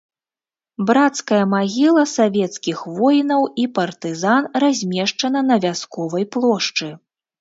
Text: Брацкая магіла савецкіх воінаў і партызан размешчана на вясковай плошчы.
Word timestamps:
Брацкая 0.89 1.41
магіла 1.55 2.05
савецкіх 2.13 2.81
воінаў 2.95 3.41
і 3.65 3.69
партызан 3.75 4.43
размешчана 4.65 5.39
на 5.51 5.55
вясковай 5.67 6.23
плошчы. 6.39 6.89